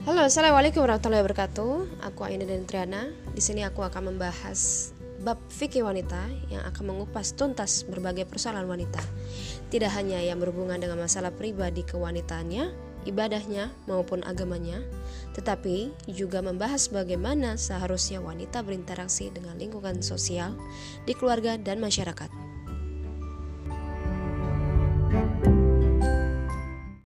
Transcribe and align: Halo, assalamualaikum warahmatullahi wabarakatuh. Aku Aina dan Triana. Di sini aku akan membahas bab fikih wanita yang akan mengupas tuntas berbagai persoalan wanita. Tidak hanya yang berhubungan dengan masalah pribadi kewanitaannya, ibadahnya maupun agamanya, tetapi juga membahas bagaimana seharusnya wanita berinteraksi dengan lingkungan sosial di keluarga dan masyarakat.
Halo, 0.00 0.24
assalamualaikum 0.24 0.80
warahmatullahi 0.80 1.20
wabarakatuh. 1.20 2.00
Aku 2.08 2.24
Aina 2.24 2.48
dan 2.48 2.64
Triana. 2.64 3.12
Di 3.36 3.44
sini 3.44 3.68
aku 3.68 3.84
akan 3.84 4.08
membahas 4.08 4.90
bab 5.20 5.36
fikih 5.52 5.84
wanita 5.84 6.24
yang 6.48 6.64
akan 6.64 6.88
mengupas 6.88 7.36
tuntas 7.36 7.84
berbagai 7.84 8.24
persoalan 8.24 8.64
wanita. 8.64 9.04
Tidak 9.68 9.92
hanya 9.92 10.24
yang 10.24 10.40
berhubungan 10.40 10.80
dengan 10.80 11.04
masalah 11.04 11.28
pribadi 11.28 11.84
kewanitaannya, 11.84 12.72
ibadahnya 13.04 13.68
maupun 13.84 14.24
agamanya, 14.24 14.80
tetapi 15.36 15.92
juga 16.08 16.40
membahas 16.40 16.88
bagaimana 16.88 17.60
seharusnya 17.60 18.24
wanita 18.24 18.64
berinteraksi 18.64 19.28
dengan 19.28 19.60
lingkungan 19.60 20.00
sosial 20.00 20.56
di 21.04 21.12
keluarga 21.12 21.60
dan 21.60 21.76
masyarakat. 21.76 22.32